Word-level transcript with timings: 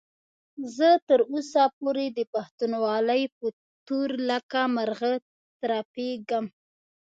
زه 0.77 0.89
تر 1.09 1.19
اوسه 1.31 1.63
پورې 1.77 2.05
د 2.17 2.19
پښتونولۍ 2.33 3.23
په 3.37 3.47
تور 3.87 4.09
لکه 4.29 4.59
مرغه 4.75 5.13
ترپېږم. 5.61 6.45